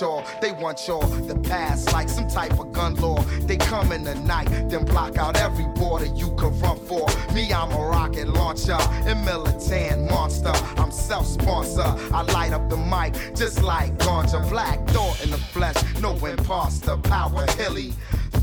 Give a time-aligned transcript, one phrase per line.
[0.00, 1.06] y'all, they want y'all.
[1.06, 3.20] The past like some type of gun law.
[3.46, 7.06] They come in the night, then block out every border you could run for.
[7.32, 10.52] Me, I'm a rocket launcher and militant monster.
[10.76, 11.94] I'm self-sponsor.
[12.12, 14.84] I light up the mic just like Ganja Black.
[14.92, 16.96] door in the flesh, no imposter.
[16.98, 17.92] Power hilly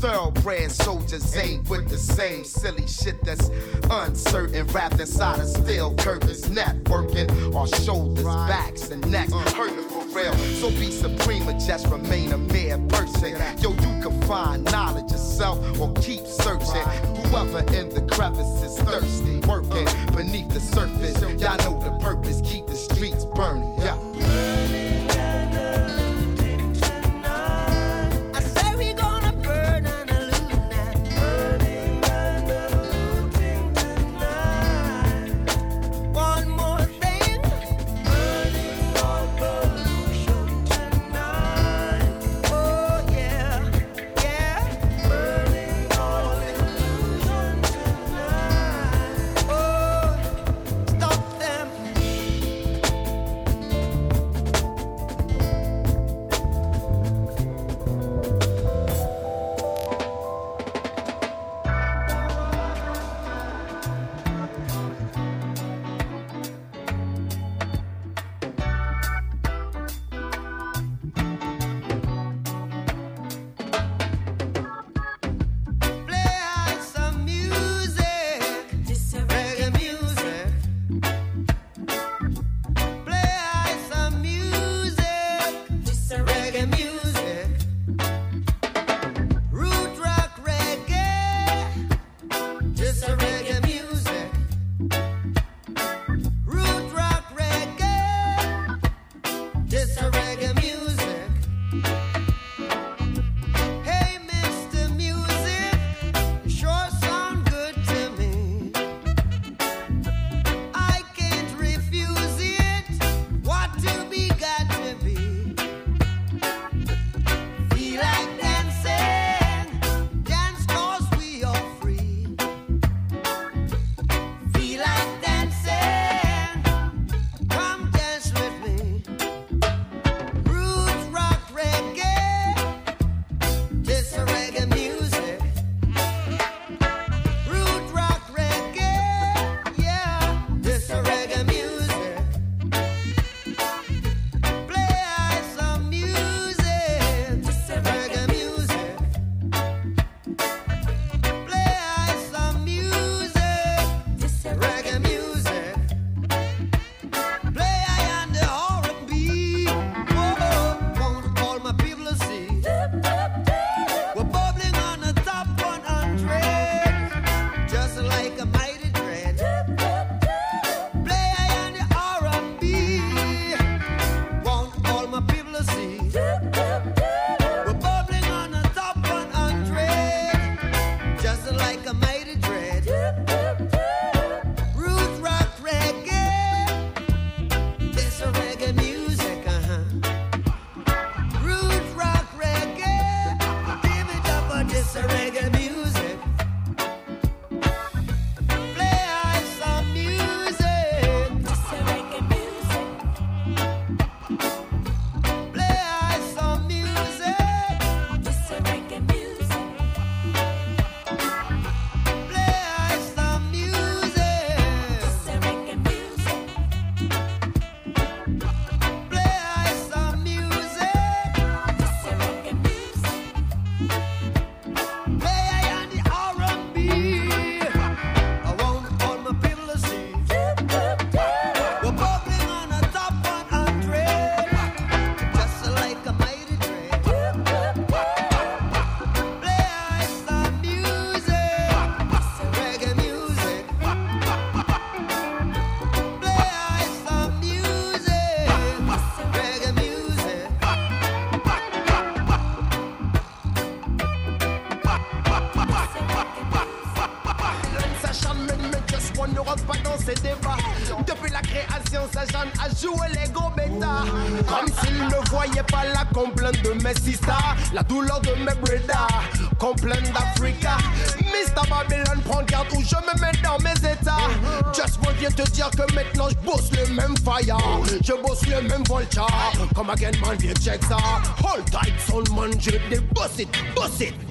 [0.04, 3.50] thoroughbred soldiers ain't with the same silly shit that's
[3.90, 4.66] uncertain.
[4.68, 9.32] Wrapped inside a steel curtains, networking our shoulders, backs, and necks.
[9.32, 9.38] Uh.
[9.54, 9.83] Hurting
[10.32, 13.36] so be supreme or just remain a mere person.
[13.60, 16.82] Yo, you can find knowledge yourself or keep searching.
[17.16, 21.20] Whoever in the crevice is thirsty, working beneath the surface.
[21.20, 23.74] Y'all know the purpose, keep the streets burning.
[23.78, 23.98] Yeah.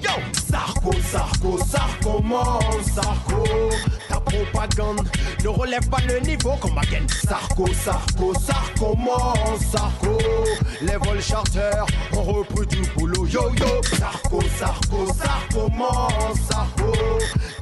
[0.04, 2.60] Yo, Sarko, Sarko, Sarko, mon
[2.94, 3.70] Sarko.
[4.08, 5.08] Ta propagande
[5.42, 7.06] ne relève pas le niveau comme again.
[7.08, 10.18] Sarko, Sarko, Sarko, mon Sarko.
[10.82, 13.26] Les vols charters ont repris du boulot.
[13.26, 16.92] Yo, yo, Sarko, Sarko, Sarko, mon Sarko.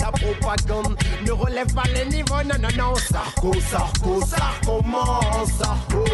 [0.00, 2.42] Ta propagande ne relève pas le niveau.
[2.44, 2.94] Non, non, non.
[2.96, 6.04] Sarko, Sarko, Sarko, mon Sarko.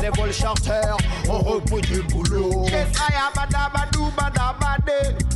[0.00, 0.96] Les vols charters
[1.28, 2.66] ont repris du boulot.
[2.66, 3.86] Yes, I am badabade.
[4.28, 5.35] A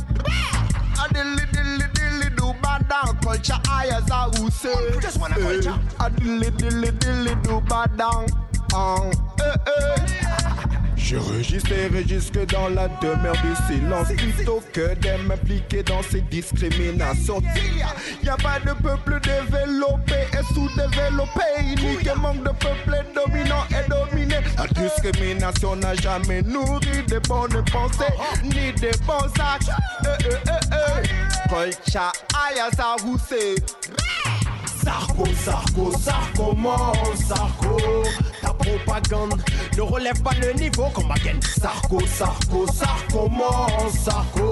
[1.21, 4.75] dilly dilly dilly do badang culture I as I would say.
[4.99, 5.77] Just wanna culture.
[5.99, 7.61] A dilly dilly dilly do.
[8.73, 9.11] Um,
[9.41, 10.40] eh, eh.
[11.11, 14.07] Je registre et registre dans la demeure du silence.
[14.15, 17.41] Plutôt que de m'impliquer dans ces discriminations.
[18.23, 21.41] Y a pas de peuple développé et sous-développé.
[21.81, 24.37] Ni que manque de peuple dominant et dominé.
[24.57, 28.13] La discrimination n'a jamais nourri de bonnes pensées
[28.45, 29.69] Ni des bons actes.
[30.05, 31.31] Eh, eh, eh, eh.
[34.83, 37.77] Sarko, Sarko, Sarko, mon Sarko.
[38.41, 39.35] Ta propagande
[39.77, 41.39] ne relève pas le niveau comme again.
[41.59, 44.51] Sarko, Sarko, Sarko, mon Sarko.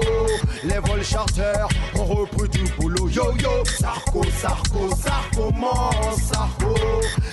[0.64, 3.08] Les vols charters ont repris du boulot.
[3.08, 6.74] Yo, yo, Sarko, Sarko, Sarko, mon Sarko.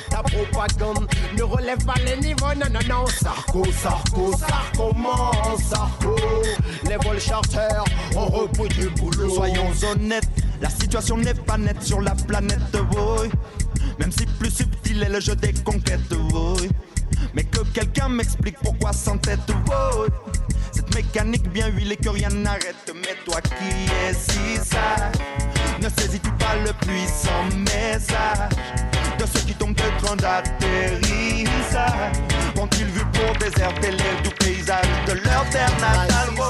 [0.10, 2.48] Ta propagande ne relève pas le niveau.
[2.56, 3.06] Non, non, non.
[3.08, 6.16] Sarko, Sarko, Sarko, mon Sarko.
[6.89, 7.84] Les vols charters
[8.16, 9.30] ont repris du boulot.
[9.30, 10.30] Soyons honnêtes,
[10.62, 13.30] la situation n'est pas nette sur la planète, boy.
[14.00, 16.70] Même si plus subtil est le jeu des conquêtes, boy.
[17.34, 20.10] Mais que quelqu'un m'explique pourquoi sans tête, boy.
[20.72, 22.92] Cette mécanique bien huilée que rien n'arrête.
[22.94, 23.52] Mais toi qui
[24.08, 25.18] es si sage,
[25.82, 28.50] ne saisis-tu pas le puissant message
[29.20, 32.12] de ceux qui tombent de train d'atterrissage?
[32.56, 36.48] Qu'ont-ils vu pour déserter les doux paysages de leur terre natale, boy?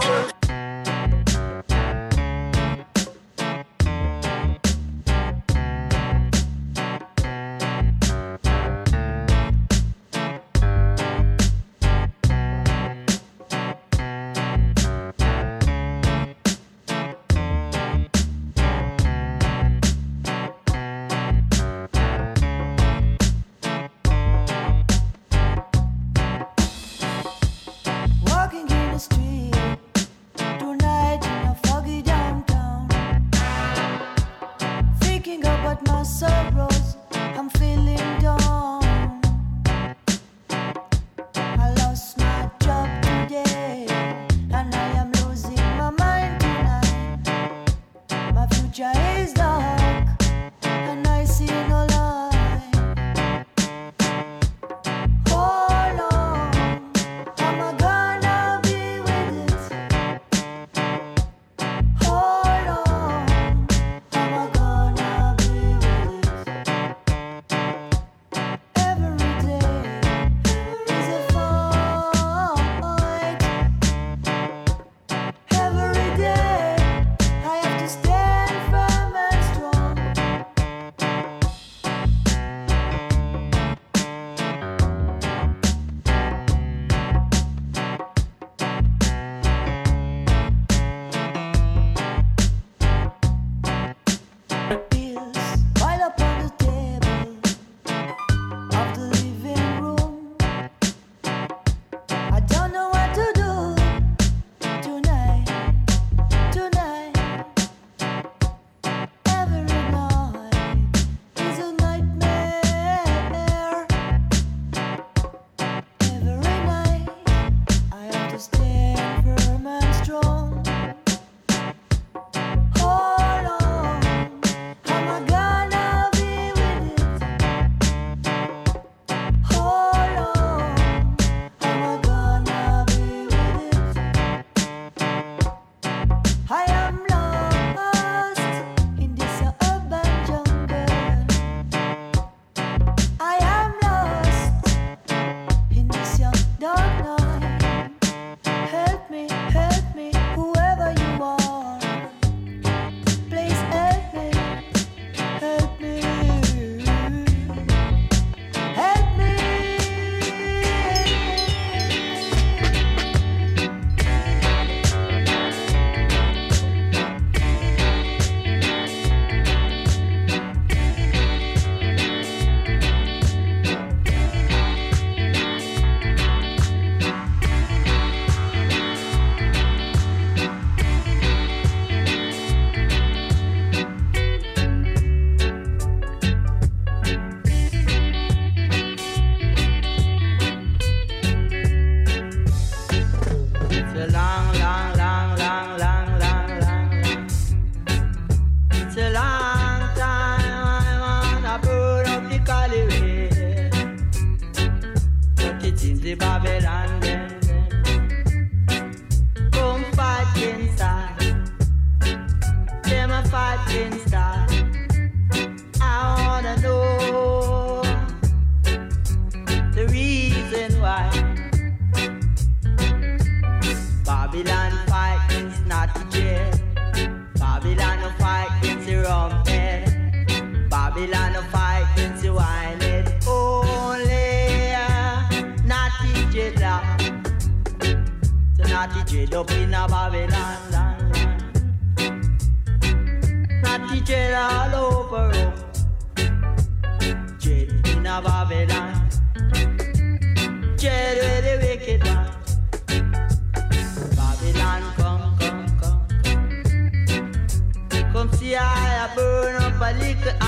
[259.99, 260.46] Burn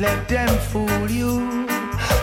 [0.00, 1.66] let them fool you.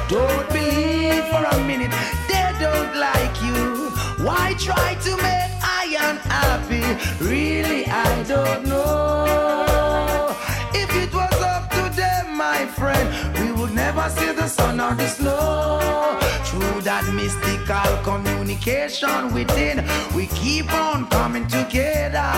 [0.10, 1.92] Don't believe for a minute
[2.28, 3.92] they don't like you.
[4.26, 6.86] Why try to make I unhappy?
[7.24, 10.36] Really, I don't know.
[10.74, 13.08] If it was up to them, my friend,
[13.40, 16.18] we would never see the sun or the snow.
[16.46, 19.86] Through that mystical communication within,
[20.16, 22.32] we keep on coming together.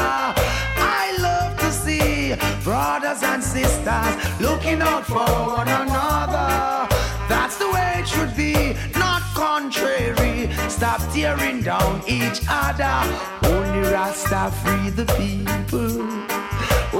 [0.81, 1.58] I love
[1.89, 6.49] see brothers and sisters looking out for one another.
[7.31, 8.53] That's the way it should be,
[9.05, 10.49] not contrary.
[10.77, 12.97] Stop tearing down each other.
[13.51, 15.95] Only Rasta free the people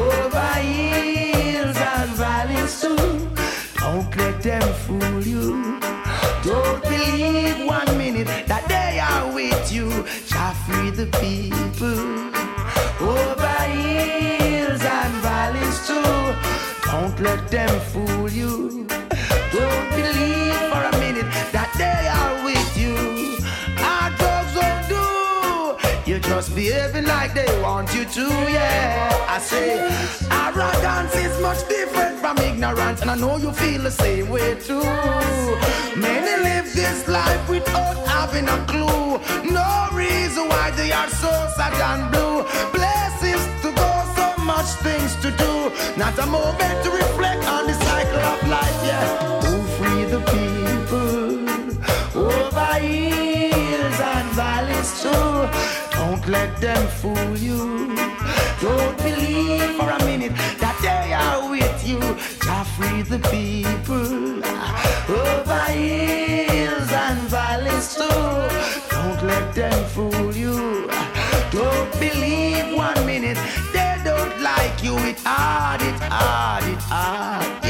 [0.08, 2.98] over hills and valleys too.
[3.82, 5.80] Don't let them fool you.
[6.50, 9.88] Don't believe one minute that they are with you.
[10.30, 12.00] Shall free the people
[13.02, 13.59] over
[16.92, 18.88] Don't let them fool you.
[19.54, 22.96] Don't believe for a minute that they are with you.
[23.78, 26.10] Our dogs won't do.
[26.10, 29.26] You're just behaving like they want you to, yeah.
[29.30, 29.70] I say,
[30.32, 34.84] arrogance is much different from ignorance, and I know you feel the same way too.
[35.96, 39.20] Many live this life without having a clue.
[39.52, 42.30] No reason why they are so sad and blue.
[43.19, 43.19] So
[44.60, 45.54] much things to do.
[45.96, 49.08] Not a moment to reflect on the cycle of life, yeah.
[49.44, 51.30] Who free the people
[52.32, 55.34] over hills and valleys too.
[55.98, 57.62] Don't let them fool you.
[58.66, 62.02] Don't believe for a minute that they are with you.
[62.44, 64.44] Jah free the people
[65.24, 68.26] over hills and valleys too.
[68.96, 70.58] Don't let them fool you.
[71.52, 72.70] Don't believe
[74.84, 74.98] you.
[75.00, 77.69] It hard, it hard, it hard.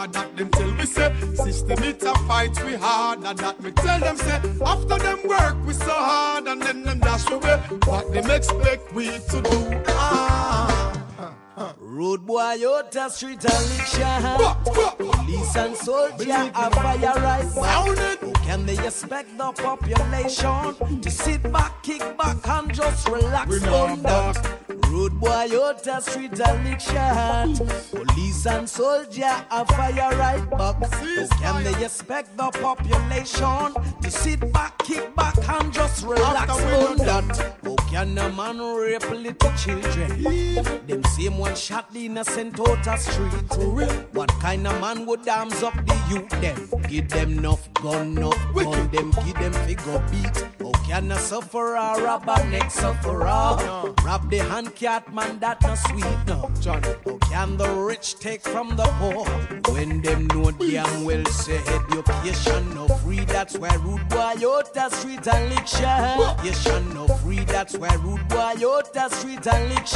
[0.00, 1.14] And that them tell we say.
[1.34, 4.40] System it a fight we hard, and that me tell them say.
[4.64, 7.56] After them work we so hard, and then them dash away.
[7.84, 9.82] What them expect we to do?
[9.88, 10.96] Ah.
[11.78, 14.96] Road boy out the street and lick.
[14.96, 17.44] Police and soldier a fire right
[18.50, 24.60] can they expect the population to sit back, kick back, and just relax on that?
[24.88, 27.54] Road boy out the street and lick shot.
[27.92, 30.90] Police and soldier a fire right back.
[31.40, 37.56] Can they expect the population to sit back, kick back, and just relax on that?
[37.62, 40.24] How can a man rape little children?
[40.88, 44.08] Them same one shot the innocent out a street.
[44.12, 46.82] What kind of man would arms up the youth them?
[46.88, 50.46] Give them enough gun, enough gun, them give them figure beat.
[50.60, 53.24] How can a sufferer rob a next sufferer?
[53.24, 56.50] Rob the hand cat man that no sweet no.
[56.64, 59.24] How can the rich take from the poor?
[59.72, 64.88] When them know damn well say education no free, that's why rude boy out the
[64.90, 65.66] street and lick.
[65.74, 69.86] Education no free, that's why rude boy out the street and lick.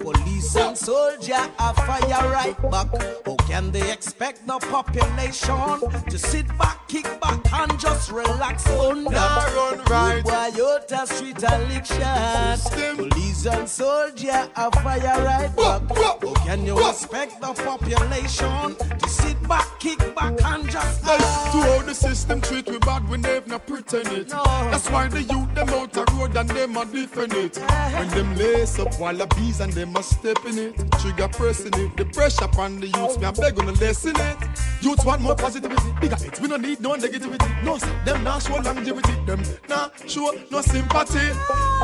[0.00, 2.88] Police and soldier a fire right back.
[3.26, 9.04] How can they expect the population to sit back, kick back, and just relax on
[9.04, 9.52] that?
[9.54, 10.14] run right.
[10.16, 12.58] Rude boy out the street and lick shot.
[12.96, 15.96] Police and soldier a fire right back.
[15.96, 21.60] How can you expect the population to sit back, kick back, and just Hey, to
[21.62, 24.30] how the system treat we bad, we never not pretend it.
[24.30, 24.42] No.
[24.70, 27.58] That's why the youth them out the road and them a defend it.
[27.58, 27.98] Uh-huh.
[27.98, 30.92] When them lace up wallabies and them a step in it.
[31.00, 34.36] Trigger pressing it, the pressure upon the youths, me a beg on the lesson it.
[34.80, 36.40] Youths want more positivity, bigger it.
[36.40, 37.64] We don't need no negativity.
[37.64, 39.12] No, them not show longevity.
[39.26, 41.26] Them not show no sympathy.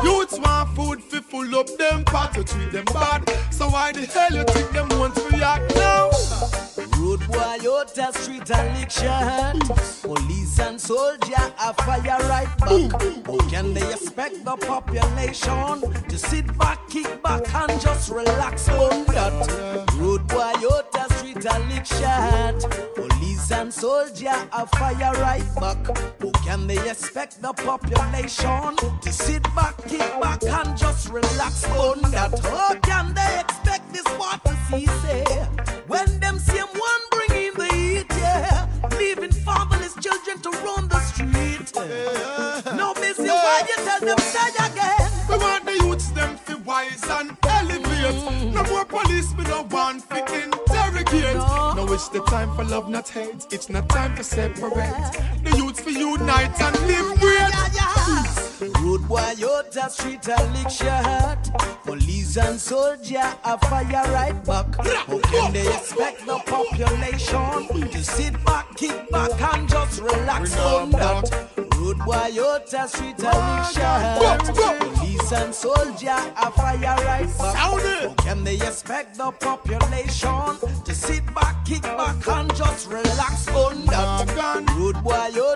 [0.03, 3.29] Youths want food fi full up them pot to treat them bad.
[3.51, 6.09] So why the hell you think them want to react now?
[7.17, 9.59] Road boy out the street and lick shot.
[10.01, 13.25] Police and soldier a fire right back.
[13.25, 19.05] How can they expect the population to sit back, kick back, and just relax on
[19.05, 19.93] that?
[19.97, 22.59] Road boy out the street and lick shot.
[22.95, 25.77] Police and soldier a fire right back.
[26.21, 32.01] How can they expect the population to sit back, kick back, and just relax on
[32.11, 32.37] that?
[32.39, 35.23] How can they expect this what to see say
[35.87, 37.06] when them same one
[40.37, 42.75] fatherless to roam the street.
[42.75, 45.11] No busy why you tell them say again.
[45.29, 48.15] We want the youths them fi wise and elevate.
[48.15, 48.53] Mm.
[48.53, 51.35] No more police, we no want fi interrogate.
[51.35, 51.73] No.
[51.73, 53.47] No, it's the time for love, not hate.
[53.51, 55.13] It's not time to separate.
[55.43, 58.46] The youths fi unite and live great.
[58.59, 59.07] Road
[59.71, 61.49] the street a lick shot.
[61.83, 64.75] Police and soldier a fire right back.
[64.77, 70.59] How can they expect the population to sit back, kick back, and just relax We
[70.59, 71.31] on that?
[71.75, 71.97] Road
[72.71, 74.43] the street a lick shot.
[74.79, 77.55] Police and soldier a fire right back.
[77.55, 77.77] How
[78.23, 84.27] can they expect the population to sit back, kick back, and just relax on that?
[84.75, 84.95] Road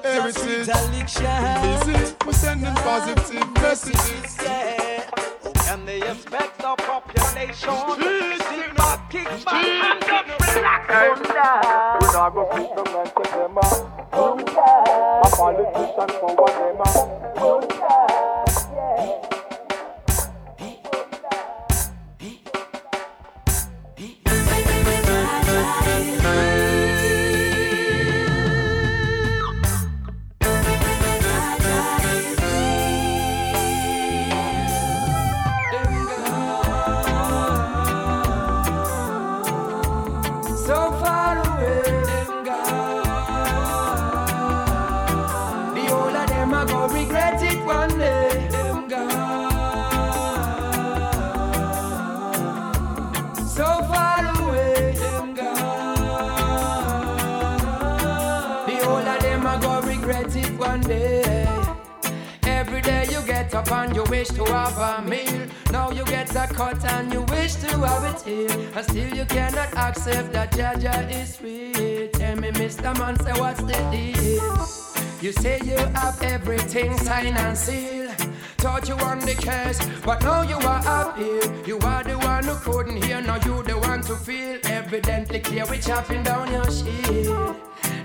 [0.04, 2.26] the street a lick shot.
[2.26, 4.38] We're sending positive messages.
[4.44, 5.10] Yeah.
[5.46, 11.24] How can they expect the population to sit back, kick back, and just relax on
[11.24, 11.98] that?
[12.02, 13.80] We not go fit them and take them out.
[15.24, 17.22] A politician for what them are.
[70.04, 72.10] Accept that Jah Jah is real.
[72.10, 72.98] Tell me, Mr.
[72.98, 74.68] Man, say what's the deal?
[75.22, 78.10] You say you have everything signed and sealed.
[78.58, 81.44] Thought you won the case, but now you are up here.
[81.68, 84.58] You are the one who couldn't hear, now you the one to feel.
[84.64, 87.58] Evidently clear, we chopping down your shield.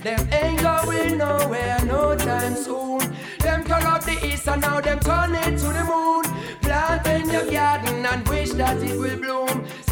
[0.03, 3.01] Them ain't going nowhere no time soon.
[3.39, 6.25] Them up the east and now them turn it to the moon.
[6.61, 9.46] Plant in your garden and wish that it will bloom.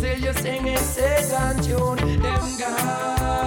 [0.05, 2.21] Still you singing Satan tune.
[2.21, 3.40] Them gone.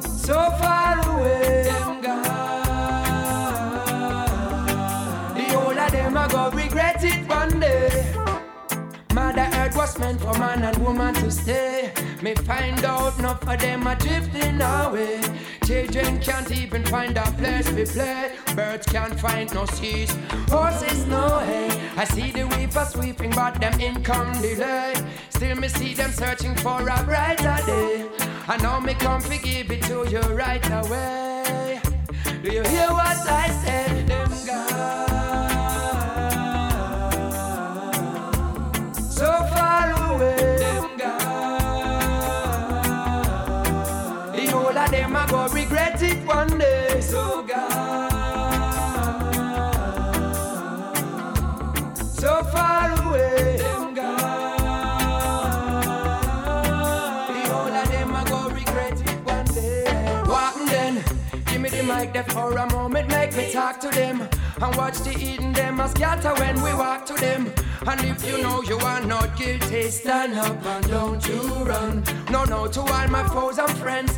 [0.00, 1.64] So far away.
[1.64, 2.24] Them gone.
[5.34, 8.14] The whole of them are gonna regret it one day.
[9.12, 11.92] Mother Earth was meant for man and woman to stay.
[12.24, 15.20] Me find out enough of them are drifting away.
[15.66, 18.32] Children can't even find a place to play.
[18.56, 20.10] Birds can't find no seas.
[20.48, 21.68] Horses no hay.
[21.98, 24.94] I see the weeper sweeping, but them income delay.
[25.28, 28.08] Still me see them searching for a brighter day.
[28.48, 31.78] I know me come forgive it to you right away.
[32.42, 34.06] Do you hear what I said?
[34.08, 35.13] Them gone.
[46.34, 47.00] One day.
[47.00, 48.10] So gone.
[52.22, 53.56] So far away.
[53.58, 54.60] Them gone.
[57.34, 60.22] The whole of them are gonna regret it one day.
[60.26, 60.94] Walking then.
[61.46, 64.28] Give me the mic there for a moment, make me talk to them.
[64.62, 67.52] And watch the eating them a scatter when we walk to them.
[67.86, 72.02] And if you know you are not guilty, stand up and don't you run.
[72.30, 74.12] No, no, to all my foes and friends.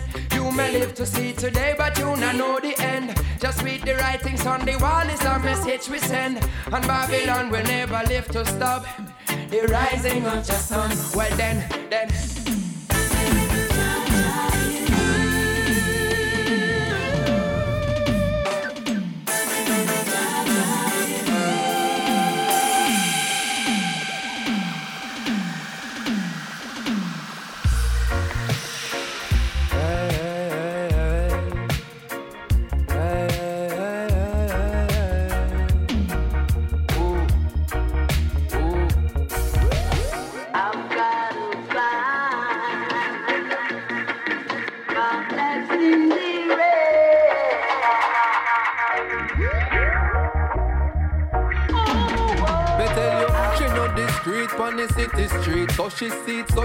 [0.46, 3.20] You may live to see today, but you not know the end.
[3.40, 6.38] Just read the writings on the wall, is a message we send.
[6.66, 8.86] And Babylon will never live to stop
[9.26, 10.96] the rising of the sun.
[11.16, 12.35] Well then, then.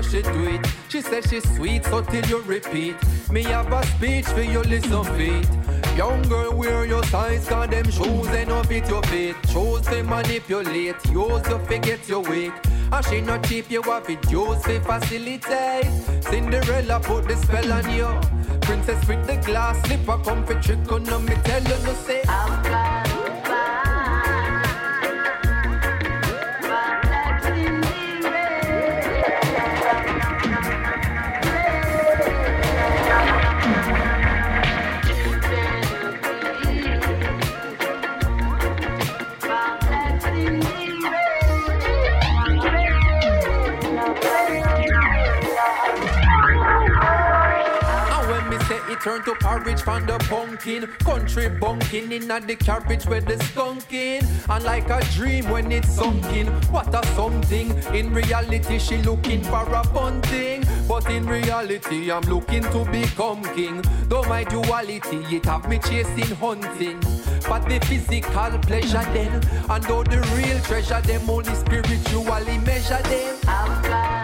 [0.01, 0.67] It, she do it.
[0.89, 2.95] She says she's sweet, so till you repeat.
[3.31, 5.47] Me have a speech for you, listen feet.
[5.95, 9.35] Young girl, wear your size, cause them shoes ain't no fit your feet.
[9.49, 12.53] Shoes to manipulate, use to forget your weight.
[12.91, 15.85] And she not cheap, you have it, use to facilitate.
[16.23, 18.07] Cinderella put the spell on you.
[18.61, 22.21] Princess with the glass slipper, come for trick on me, tell you no say.
[22.27, 22.90] I've
[49.01, 50.87] turn to porridge from the pumpkin.
[51.03, 56.47] Country bunking in the carriage where the skunking And like a dream when it's sunken.
[56.71, 57.71] What a something.
[57.93, 60.65] In reality she looking for a fun thing.
[60.87, 63.81] But in reality I'm looking to become king.
[64.07, 66.99] Though my duality it have me chasing hunting.
[67.49, 73.37] But the physical pleasure then And though the real treasure them only spiritually measure them.
[73.47, 74.20] I've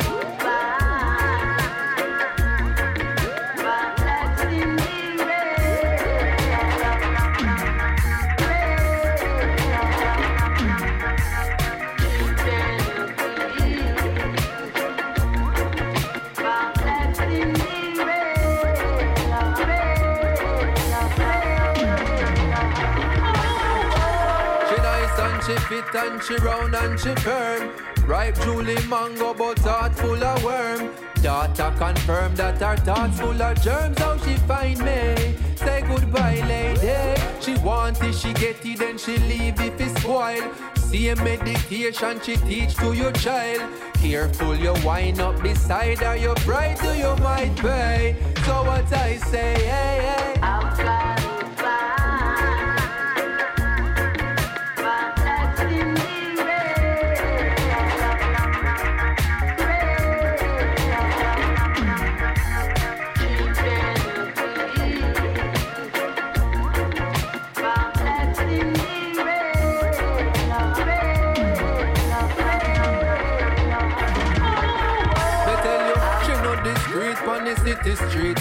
[25.67, 27.71] fit and she round and she firm.
[28.05, 30.91] Ripe Julie mango, but heart full of worm.
[31.21, 33.97] Daughter confirm that her thoughts full of germs.
[33.97, 35.35] How she find me?
[35.55, 37.21] Say goodbye, lady.
[37.41, 40.53] She want it, she get it, then she leave if it's spoiled.
[40.77, 43.61] Same meditation she teach to your child.
[43.95, 48.15] Careful, you wind up beside her, you bright to you might pay.
[48.45, 50.46] So what I say, hey, hey.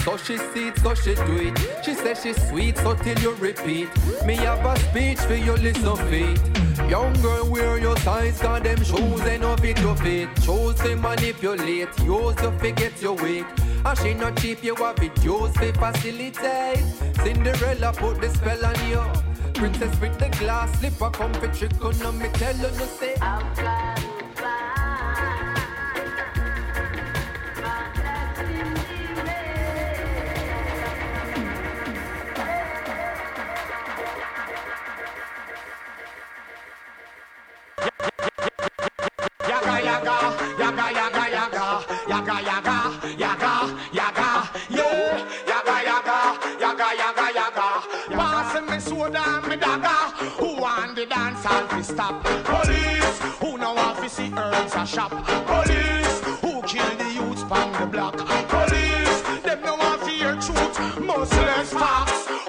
[0.07, 1.83] So she see it, so she do it.
[1.83, 3.89] She says she's sweet, so till you repeat.
[4.25, 6.39] Me have a speech for you, listen feet.
[6.89, 10.29] Young girl, wear your size, cause them shoes ain't no fit your feet.
[10.43, 13.45] Choose to manipulate, use to forget your weak.
[13.85, 16.85] And she not cheap, you have it used to facilitate.
[17.21, 19.03] Cinderella put the spell on you.
[19.55, 23.15] Princess with the glass slipper, comfort trick on me, tell her no say.
[23.19, 23.76] Yaga
[51.87, 52.23] stop?
[52.43, 55.11] Police, who know want fi see herbs a shop?
[55.45, 58.17] Police, who kill the youths pon the block?
[58.49, 61.71] Police, them no want fi hear truth, much less.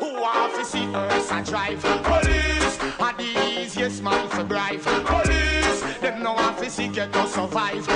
[0.00, 1.80] Who want fi see herbs a drive?
[2.10, 4.82] Police, are the easiest man to bribe.
[4.82, 7.86] Police, them no want fi see get to survive.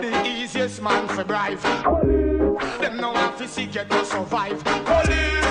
[0.00, 1.60] The easiest man for bribe.
[2.80, 4.62] Them know how to see get to survive.
[4.64, 5.49] Police,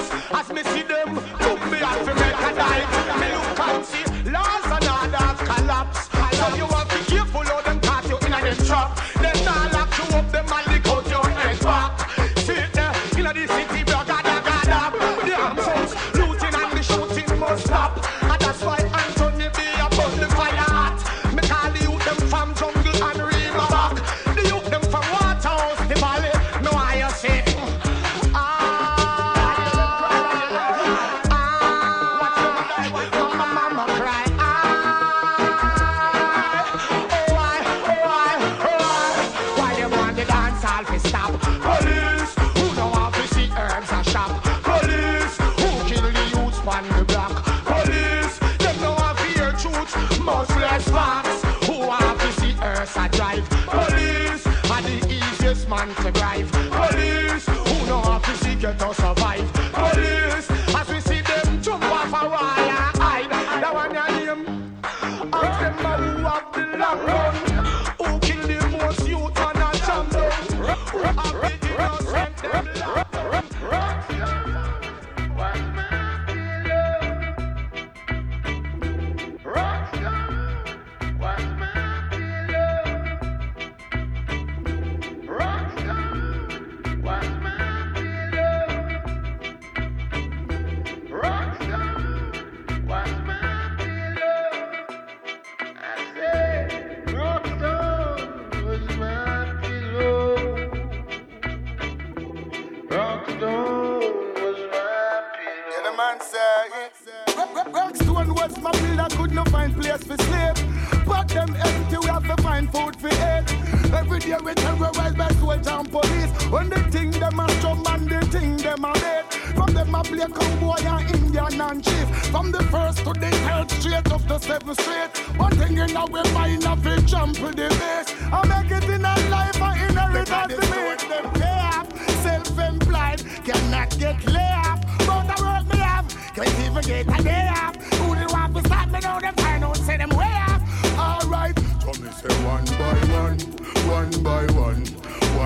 [109.69, 111.05] find place for sleep.
[111.05, 113.93] But them empty, we have to find food for eat.
[113.93, 116.31] Every day we terrorize by soldier and police.
[116.51, 119.33] When they think them a strong man, they think them a bait.
[119.55, 122.07] From them a play cowboy and Indian and chief.
[122.31, 125.17] From the first to the third straight up the seventh street.
[125.37, 128.13] One thing in our mind, I feel jump to the base.
[128.31, 130.79] I make it in a life, I inheritance to me.
[131.09, 131.87] Them pay off,
[132.23, 134.79] self-employed, cannot get lay off.
[135.07, 137.78] But the work me have, can't even get a day off.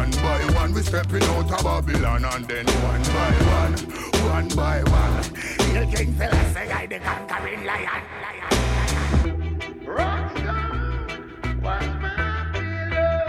[0.04, 3.74] One by one, we stepping out of Babylon, and then one by one,
[4.28, 5.24] one by one.
[5.72, 8.04] Hail King Selassie, I the conquering lion.
[9.86, 13.24] Rockstar, what's my pillow?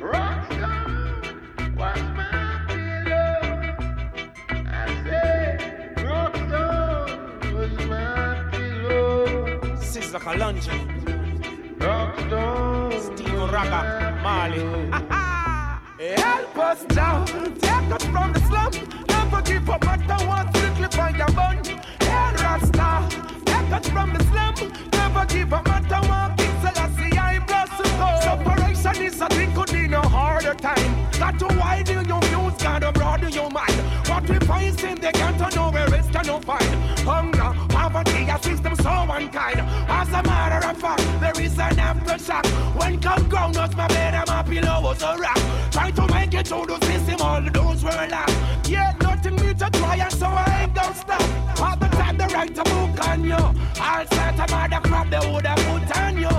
[0.00, 0.88] Rockstar,
[1.76, 2.34] what's my
[2.66, 3.38] pillow?
[4.66, 5.62] I say,
[5.98, 7.06] Rockstar
[7.54, 9.26] was my pillow.
[9.76, 10.74] Sizzla Kalonji.
[10.74, 10.93] Rockstar.
[13.00, 13.80] Steve Ragga,
[14.22, 14.62] Marley.
[16.16, 18.72] Help us now, take us from the slum.
[19.08, 21.64] Never give up, matter what, strictly for your bun.
[22.00, 23.08] Hey, Rasta,
[23.44, 24.54] take us from the slum.
[24.92, 27.84] Never give up, matter what, King Selassie, I bless you.
[28.22, 31.10] Separation is a thing, could be no harder time.
[31.18, 33.74] Got to widen your views, gotta broaden your mind.
[34.08, 36.74] What we find in the ghetto, nowhere else can no find.
[37.00, 37.33] Hunger,
[39.10, 39.60] unkind.
[39.88, 42.46] As a matter of fact, there is an aftershock.
[42.78, 45.38] When come ground, not my bed and my pillow was a rock.
[45.70, 48.70] Try to make it through the system, all those were lost.
[48.70, 51.60] Yet nothing me to try, and so I ain't gonna stop.
[51.60, 53.34] All the time they write a book on you.
[53.34, 56.33] All sorts of other crap they would have put on you.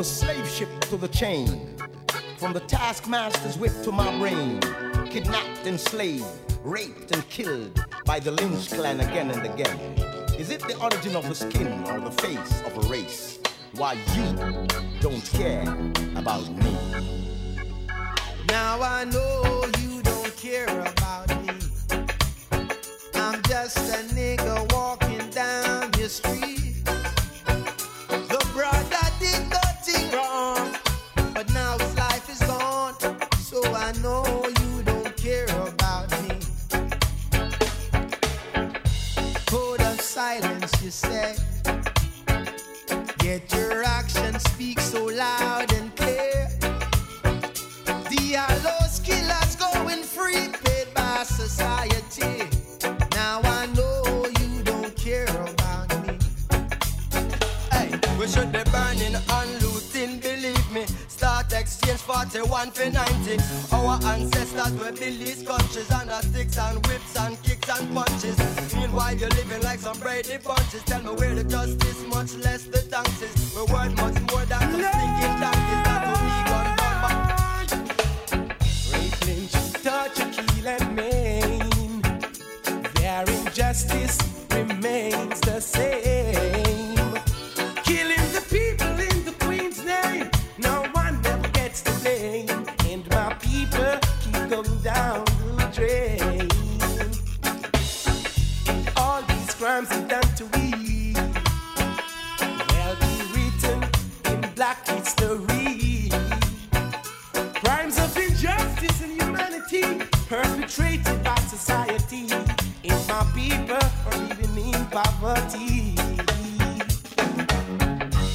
[0.00, 1.76] The slave ship to the chain,
[2.38, 4.58] from the taskmaster's whip to my brain,
[5.10, 6.24] kidnapped, and enslaved,
[6.64, 9.78] raped, and killed by the Lynch clan again and again.
[10.38, 13.40] Is it the origin of a skin or the face of a race?
[13.74, 14.32] Why you
[15.02, 15.68] don't care
[16.16, 16.74] about me?
[18.48, 21.52] Now I know you don't care about me.
[23.16, 24.79] I'm just a nigga
[98.96, 100.44] All these crimes are done to.
[102.68, 103.78] They'll be written
[104.26, 106.10] in black history.
[107.62, 109.84] Crimes of injustice and humanity
[110.28, 112.26] perpetrated by society.
[112.84, 113.76] And my people
[114.06, 115.94] are living in poverty.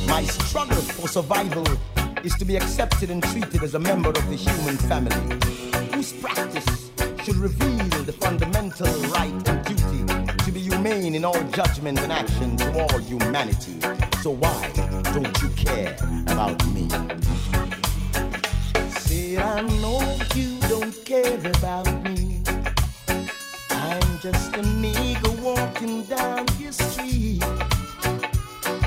[0.07, 1.65] My struggle for survival
[2.23, 5.37] is to be accepted and treated as a member of the human family,
[6.05, 6.91] whose practice
[7.23, 10.05] should reveal the fundamental right and duty
[10.43, 13.79] to be humane in all judgment and action to all humanity.
[14.21, 14.71] So why
[15.13, 15.95] don't you care
[16.27, 16.87] about me?
[18.89, 22.41] Say I know you don't care about me.
[23.71, 27.39] I'm just a nigga walking down your street.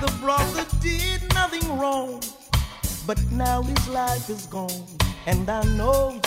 [0.03, 2.23] The brother did nothing wrong,
[3.07, 4.87] but now his life is gone,
[5.27, 6.21] and I know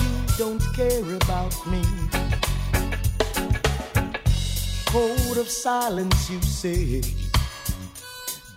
[0.48, 1.84] don't care about me.
[4.88, 7.04] Code of silence, you say,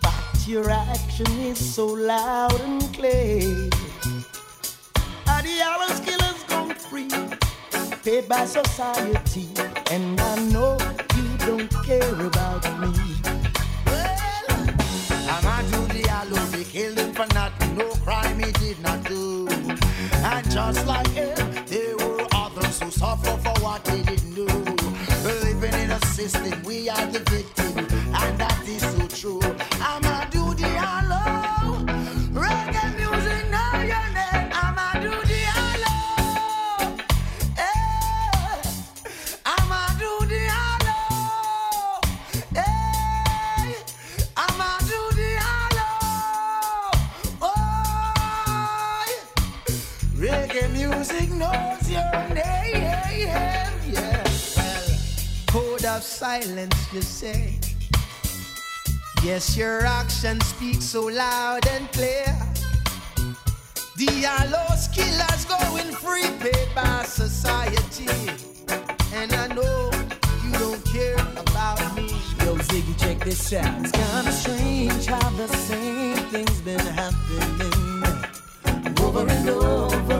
[0.01, 3.69] but your action is so loud and clear.
[5.27, 7.11] Adios killers gone free,
[8.03, 9.47] paid by society,
[9.91, 10.79] and I know
[11.15, 12.93] you don't care about me.
[13.85, 14.47] Well,
[15.35, 19.47] Amadou Diallo, they killed him for nothing, no crime he did not do.
[20.33, 21.54] And just like him,
[23.05, 23.44] others who
[56.41, 57.53] silence, you say.
[59.23, 62.35] Yes, your actions speak so loud and clear.
[63.97, 68.07] Diallo's killers going free, paid by society.
[69.13, 69.91] And I know
[70.43, 72.09] you don't care about me.
[72.43, 73.81] Yo, Ziggy, check this out.
[73.81, 77.95] It's kinda strange how the same thing's been happening
[78.99, 80.14] over and over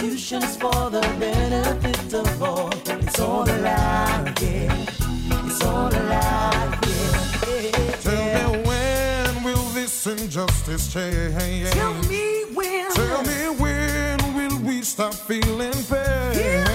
[0.00, 2.70] Constitution's for the benefit of all.
[2.86, 4.86] It's all a lie, yeah.
[5.44, 7.96] It's all a lie, yeah.
[8.00, 11.68] Tell me when will this injustice change?
[11.72, 12.90] Tell me when.
[12.92, 16.32] Tell me when will we stop feeling pain?
[16.32, 16.69] Feeling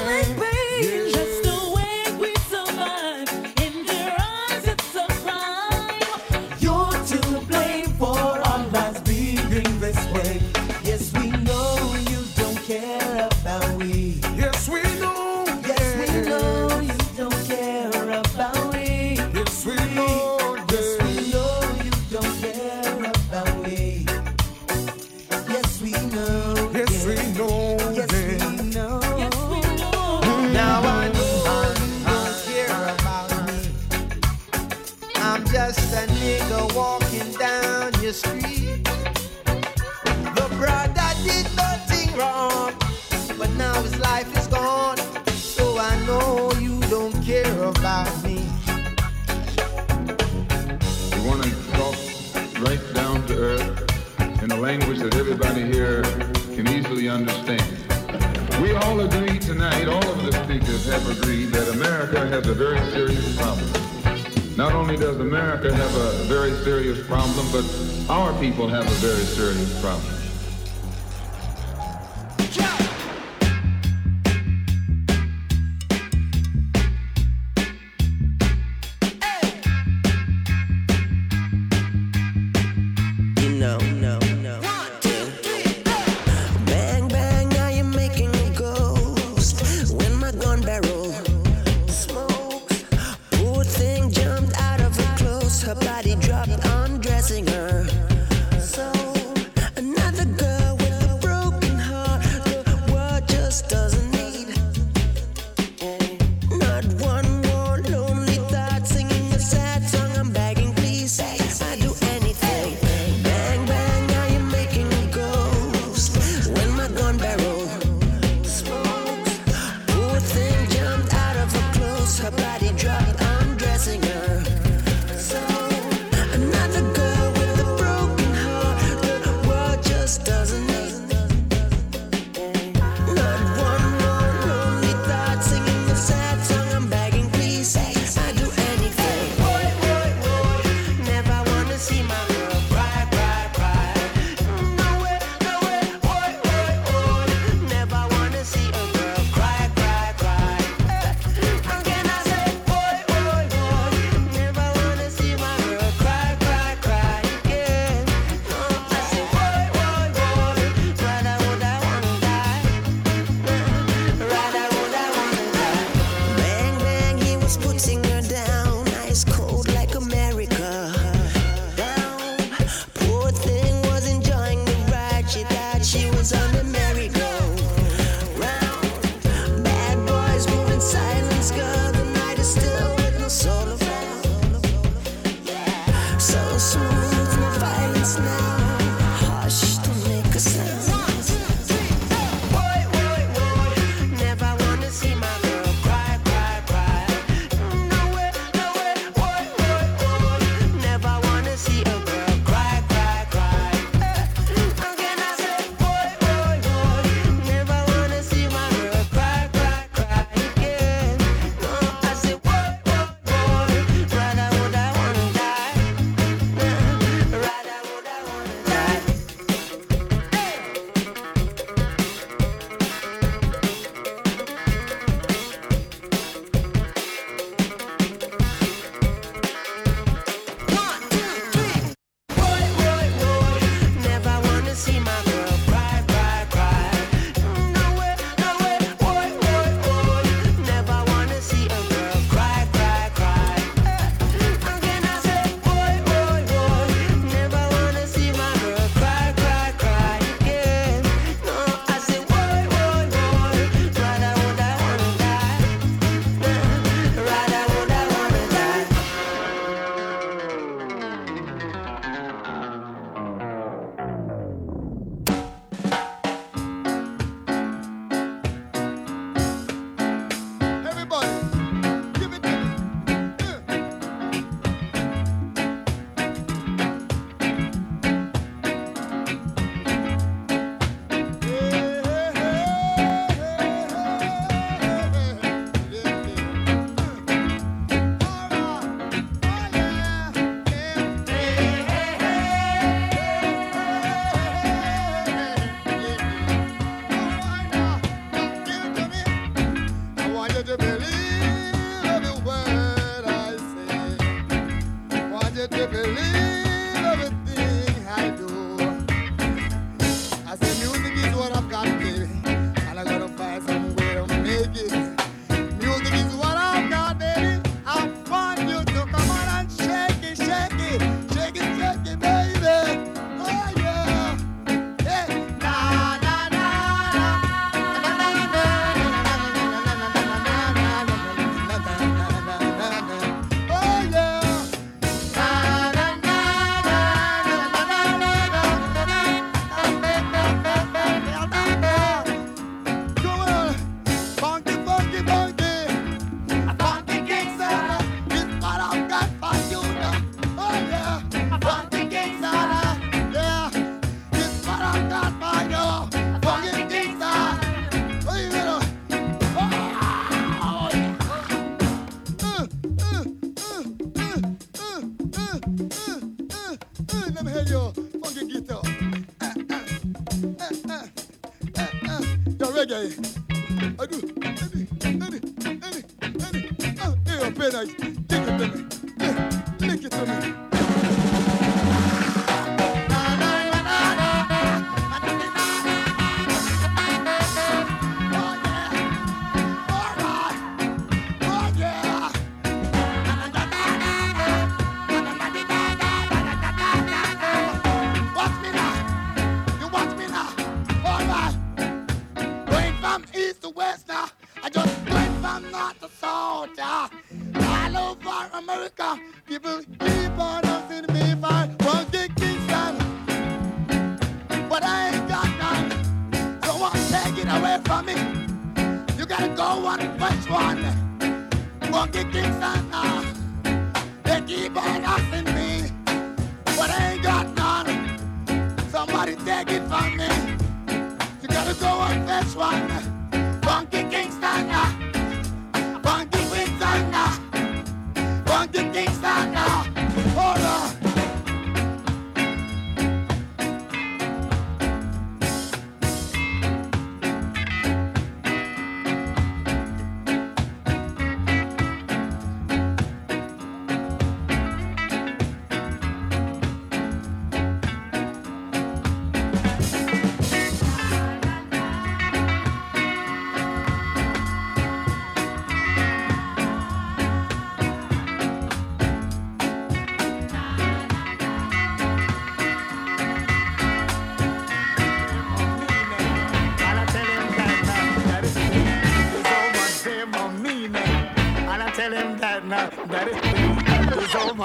[83.66, 83.94] know,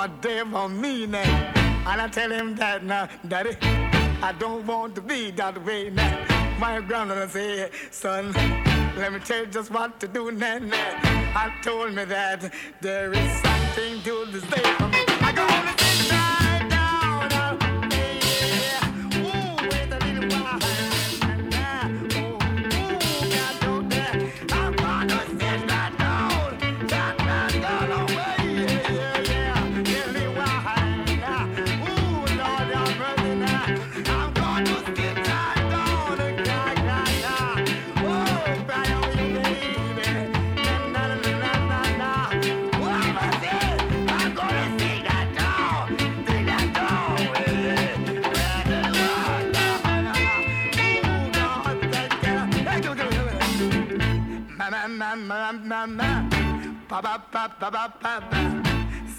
[0.07, 1.53] it's on me now.
[1.87, 3.07] And I tell him that now,
[3.47, 3.59] it-
[4.23, 6.25] I don't want to be that way now.
[6.59, 8.33] My grandmother said, son,
[8.97, 10.59] let me tell you just what to do now.
[10.59, 11.01] now.
[11.35, 15.20] I told me that there is something to this day for me.
[55.81, 56.29] Ma ma ma
[56.89, 58.41] pa pa pa pa pa pa pa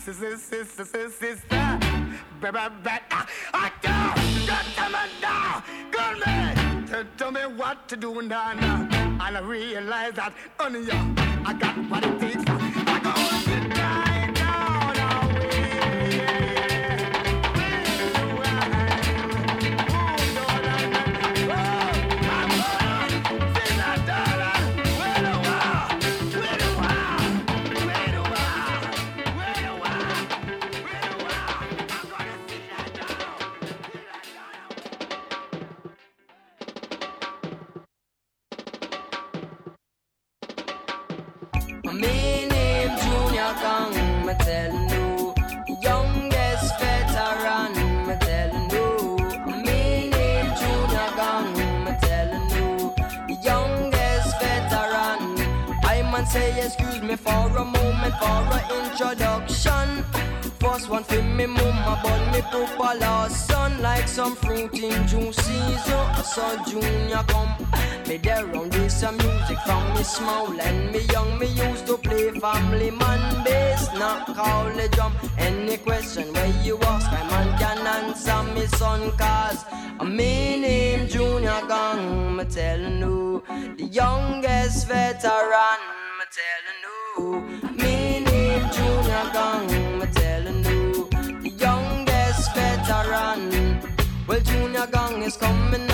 [0.03, 1.79] sister sister sister ah
[4.47, 8.87] God damn it now good man tell, tell me what to do now now
[9.25, 10.99] and I realize that only you.
[11.45, 12.43] I got what it takes.
[12.47, 12.99] I
[13.75, 13.80] go
[44.31, 45.33] me tellin' you.
[45.81, 47.73] Youngest veteran,
[48.07, 49.17] me tellin' you.
[49.45, 51.53] Me name Junior Gong,
[51.85, 52.93] me tellin' you.
[53.41, 55.19] Youngest veteran.
[55.83, 60.03] I man say excuse me for a moment for a introduction.
[60.59, 65.33] First one for me mama, but me papa last son like some fruit in June
[65.33, 66.05] season.
[66.23, 67.55] So Junior come,
[68.11, 71.39] me there round this some music from me small and me young.
[71.39, 75.13] Me used to play family man bass, not call the drum.
[75.37, 79.63] Any question where you ask, my man can answer me son cause
[80.03, 82.35] me name Junior Gong.
[82.35, 83.43] Me tellin' you,
[83.77, 85.81] the youngest veteran.
[86.17, 87.25] Me tellin' you,
[87.81, 87.95] me
[88.25, 89.67] name Junior Gong.
[89.99, 91.07] Me tellin' you,
[91.43, 93.41] the youngest veteran.
[94.27, 95.90] Well, Junior Gong is coming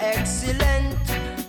[0.00, 0.96] excellent.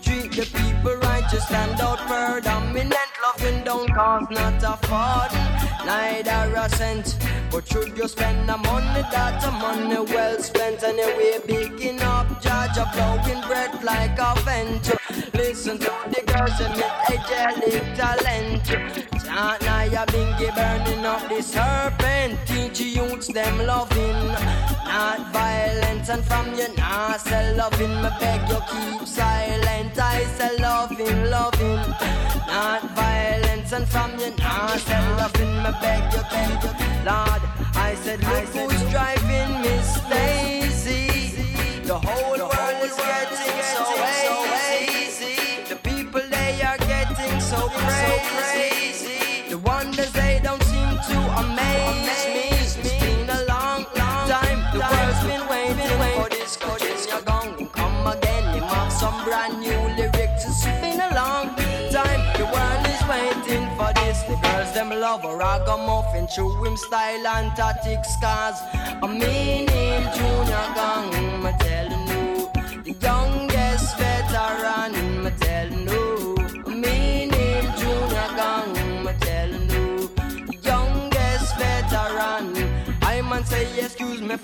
[0.01, 2.95] Treat the people right, just stand out for dominant.
[3.23, 7.17] Loving don't cost not a fortune, neither a cent.
[7.51, 10.83] But should you spend the money, that's a money well spent.
[10.83, 15.02] Anyway, picking up, judge a blowing breath like a vent.
[15.33, 18.65] Listen to the girls and with angelic talent.
[18.65, 22.37] Chant Nyabinghi burning up the serpent.
[22.45, 24.27] Teach youths them loving,
[24.85, 26.09] not violence.
[26.09, 29.97] And from you now say loving, me beg you keep silent.
[29.97, 31.81] I say loving, loving,
[32.47, 33.71] not violence.
[33.71, 36.63] And from you now say loving, me beg you keep.
[37.05, 37.41] Lord,
[37.75, 41.07] I said look who's driving Miss Daisy.
[41.83, 43.42] The whole world is getting
[65.43, 68.57] ragamuffin, true him style and tactics scars.
[69.03, 69.92] I mean him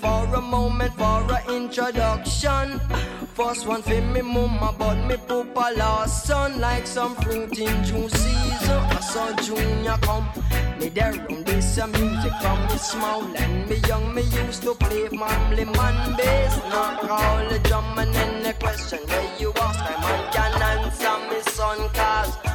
[0.00, 2.80] for a moment for a introduction.
[3.34, 8.08] First one for me mama, but me papa last son like some fruit in June
[8.08, 8.80] season.
[8.96, 10.28] I saw Junior come,
[10.78, 14.14] me there on this uh, music from me small and me young.
[14.14, 19.00] Me used to play family man bass, not call the drum and then the question
[19.06, 22.49] where you ask, I man can answer me son cause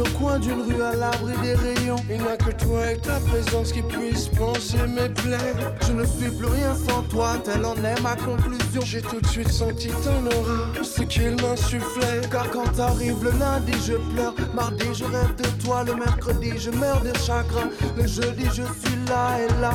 [0.00, 1.96] au coin d'une rue à l'abri des rayons.
[2.08, 5.54] Il n'y a que toi et ta présence qui puisse penser mes plaies.
[5.86, 8.80] Je ne suis plus rien sans toi, telle en est ma conclusion.
[8.84, 12.22] J'ai tout de suite senti ton aura, ce qu'il m'insufflait.
[12.30, 14.34] Car quand arrive le lundi, je pleure.
[14.54, 15.84] Mardi, je rêve de toi.
[15.84, 17.68] Le mercredi, je meurs de chagrin.
[17.96, 19.72] Le jeudi, je suis là et là.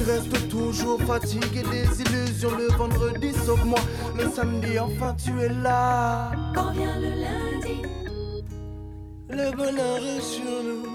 [0.00, 3.78] Tu restes toujours fatigué des illusions le vendredi, sauf moi.
[4.16, 6.32] Le samedi, enfin tu es là.
[6.54, 7.82] Quand vient le lundi,
[9.28, 10.89] le bonheur est sur nous.